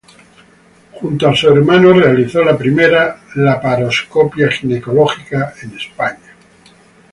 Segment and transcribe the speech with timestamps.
[0.93, 6.33] Junto a su hermano, realizó la primera laparoscopia ginecológica en España.